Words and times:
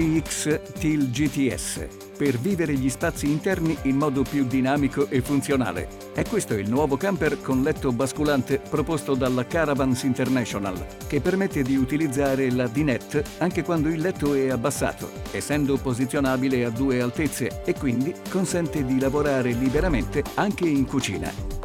X-TIL 0.00 1.10
GTS 1.10 1.86
per 2.16 2.38
vivere 2.38 2.72
gli 2.74 2.88
spazi 2.88 3.30
interni 3.30 3.76
in 3.82 3.96
modo 3.96 4.22
più 4.22 4.46
dinamico 4.46 5.08
e 5.08 5.20
funzionale. 5.20 5.88
È 6.14 6.24
questo 6.24 6.54
il 6.54 6.70
nuovo 6.70 6.96
camper 6.96 7.42
con 7.42 7.62
letto 7.62 7.92
basculante 7.92 8.58
proposto 8.58 9.14
dalla 9.14 9.44
Caravans 9.44 10.04
International, 10.04 10.86
che 11.06 11.20
permette 11.20 11.62
di 11.62 11.76
utilizzare 11.76 12.50
la 12.52 12.68
dinette 12.68 13.22
anche 13.38 13.62
quando 13.62 13.88
il 13.88 14.00
letto 14.00 14.34
è 14.34 14.48
abbassato, 14.48 15.10
essendo 15.32 15.76
posizionabile 15.76 16.64
a 16.64 16.70
due 16.70 17.02
altezze 17.02 17.62
e 17.64 17.74
quindi 17.74 18.14
consente 18.30 18.86
di 18.86 18.98
lavorare 18.98 19.52
liberamente 19.52 20.22
anche 20.34 20.66
in 20.66 20.86
cucina. 20.86 21.61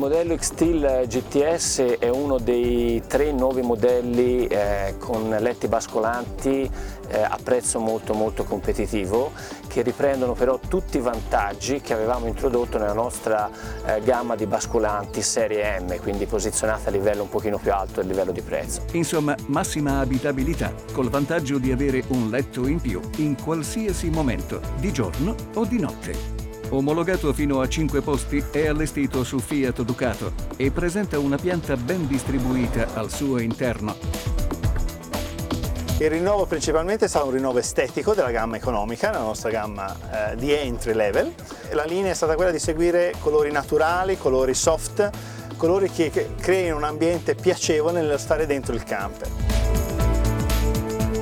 Modello 0.00 0.34
X-Steel 0.34 1.06
GTS 1.06 1.98
è 1.98 2.08
uno 2.08 2.38
dei 2.38 3.02
tre 3.06 3.32
nuovi 3.32 3.60
modelli 3.60 4.46
eh, 4.46 4.94
con 4.98 5.28
letti 5.28 5.68
bascolanti 5.68 6.70
eh, 7.08 7.20
a 7.20 7.38
prezzo 7.42 7.80
molto 7.80 8.14
molto 8.14 8.44
competitivo 8.44 9.30
che 9.68 9.82
riprendono 9.82 10.32
però 10.32 10.58
tutti 10.58 10.96
i 10.96 11.00
vantaggi 11.00 11.82
che 11.82 11.92
avevamo 11.92 12.28
introdotto 12.28 12.78
nella 12.78 12.94
nostra 12.94 13.50
eh, 13.84 14.00
gamma 14.00 14.36
di 14.36 14.46
bascolanti 14.46 15.20
serie 15.20 15.78
M, 15.80 16.00
quindi 16.00 16.24
posizionata 16.24 16.88
a 16.88 16.92
livello 16.92 17.24
un 17.24 17.28
pochino 17.28 17.58
più 17.58 17.70
alto 17.70 18.00
del 18.00 18.06
livello 18.06 18.32
di 18.32 18.40
prezzo. 18.40 18.80
Insomma, 18.92 19.36
massima 19.48 19.98
abitabilità, 19.98 20.72
col 20.94 21.10
vantaggio 21.10 21.58
di 21.58 21.72
avere 21.72 22.02
un 22.08 22.30
letto 22.30 22.66
in 22.66 22.80
più 22.80 23.02
in 23.18 23.36
qualsiasi 23.36 24.08
momento, 24.08 24.62
di 24.78 24.90
giorno 24.94 25.34
o 25.56 25.66
di 25.66 25.78
notte. 25.78 26.49
Omologato 26.72 27.32
fino 27.32 27.60
a 27.60 27.68
5 27.68 28.00
posti, 28.00 28.44
è 28.52 28.68
allestito 28.68 29.24
su 29.24 29.40
Fiat 29.40 29.82
Ducato 29.82 30.32
e 30.56 30.70
presenta 30.70 31.18
una 31.18 31.36
pianta 31.36 31.76
ben 31.76 32.06
distribuita 32.06 32.94
al 32.94 33.10
suo 33.10 33.40
interno. 33.40 33.96
Il 35.98 36.08
rinnovo 36.08 36.46
principalmente 36.46 37.08
stato 37.08 37.26
un 37.26 37.32
rinnovo 37.32 37.58
estetico 37.58 38.14
della 38.14 38.30
gamma 38.30 38.56
economica, 38.56 39.10
la 39.10 39.18
nostra 39.18 39.50
gamma 39.50 40.30
eh, 40.30 40.36
di 40.36 40.52
entry 40.52 40.94
level. 40.94 41.34
La 41.72 41.84
linea 41.84 42.12
è 42.12 42.14
stata 42.14 42.36
quella 42.36 42.52
di 42.52 42.60
seguire 42.60 43.14
colori 43.18 43.50
naturali, 43.50 44.16
colori 44.16 44.54
soft, 44.54 45.10
colori 45.56 45.90
che 45.90 46.30
creino 46.38 46.76
un 46.76 46.84
ambiente 46.84 47.34
piacevole 47.34 48.00
nello 48.00 48.16
stare 48.16 48.46
dentro 48.46 48.74
il 48.74 48.84
camper. 48.84 49.28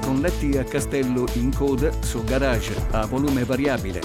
Con 0.02 0.20
letti 0.20 0.58
a 0.58 0.64
castello 0.64 1.24
in 1.34 1.54
coda 1.54 1.90
su 2.00 2.22
garage 2.22 2.74
a 2.90 3.06
volume 3.06 3.44
variabile, 3.44 4.00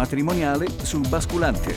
matrimoniale 0.00 0.66
sul 0.82 1.06
basculante 1.06 1.76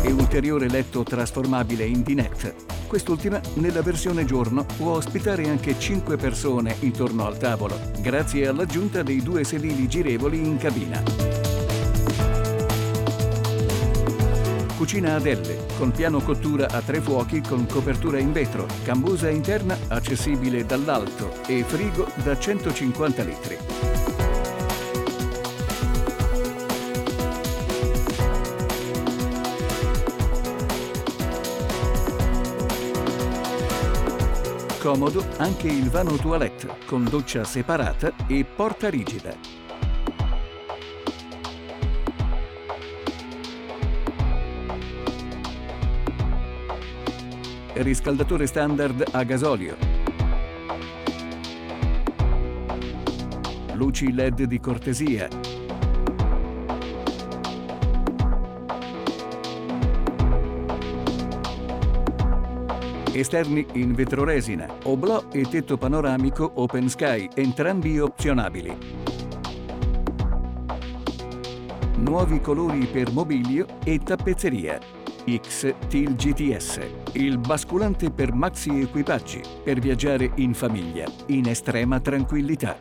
e 0.00 0.10
ulteriore 0.12 0.66
letto 0.66 1.02
trasformabile 1.02 1.84
in 1.84 2.02
dinette. 2.02 2.54
Quest'ultima, 2.86 3.38
nella 3.56 3.82
versione 3.82 4.24
giorno, 4.24 4.64
può 4.78 4.92
ospitare 4.92 5.46
anche 5.46 5.78
5 5.78 6.16
persone 6.16 6.74
intorno 6.80 7.26
al 7.26 7.36
tavolo, 7.36 7.78
grazie 7.98 8.48
all'aggiunta 8.48 9.02
dei 9.02 9.20
due 9.22 9.44
sedili 9.44 9.86
girevoli 9.86 10.38
in 10.38 10.56
cabina. 10.56 11.02
Cucina 14.78 15.16
ad 15.16 15.26
L, 15.26 15.76
con 15.76 15.90
piano 15.90 16.20
cottura 16.20 16.66
a 16.70 16.80
tre 16.80 17.02
fuochi 17.02 17.42
con 17.42 17.66
copertura 17.66 18.18
in 18.18 18.32
vetro, 18.32 18.66
cambusa 18.84 19.28
interna 19.28 19.76
accessibile 19.88 20.64
dall'alto 20.64 21.42
e 21.46 21.62
frigo 21.62 22.08
da 22.24 22.38
150 22.38 23.22
litri. 23.22 23.89
Comodo 34.80 35.22
anche 35.36 35.66
il 35.66 35.90
vano 35.90 36.16
toilette 36.16 36.78
con 36.86 37.04
doccia 37.04 37.44
separata 37.44 38.14
e 38.26 38.46
porta 38.46 38.88
rigida. 38.88 39.36
Riscaldatore 47.74 48.46
standard 48.46 49.04
a 49.12 49.22
gasolio. 49.22 49.76
Luci 53.74 54.14
LED 54.14 54.44
di 54.44 54.60
cortesia 54.60 55.28
Esterni 63.12 63.66
in 63.72 63.92
vetroresina, 63.92 64.68
oblò 64.84 65.24
e 65.32 65.42
tetto 65.42 65.76
panoramico 65.76 66.48
open 66.54 66.88
sky, 66.88 67.28
entrambi 67.34 67.98
opzionabili. 67.98 68.76
Nuovi 71.96 72.40
colori 72.40 72.86
per 72.86 73.12
mobilio 73.12 73.66
e 73.82 73.98
tappezzeria. 73.98 74.78
X 75.26 75.74
TIL 75.88 76.14
GTS, 76.14 76.80
il 77.12 77.38
basculante 77.38 78.12
per 78.12 78.32
maxi 78.32 78.80
equipaggi 78.80 79.40
per 79.64 79.80
viaggiare 79.80 80.30
in 80.36 80.54
famiglia, 80.54 81.04
in 81.26 81.48
estrema 81.48 81.98
tranquillità. 81.98 82.78